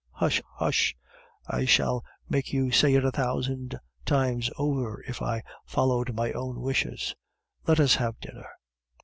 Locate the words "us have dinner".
7.79-8.47